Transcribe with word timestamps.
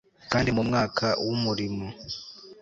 kandi 0.31 0.49
mu 0.55 0.61
mwaka 0.69 1.05
w 1.25 1.27
umurimo 1.35 1.85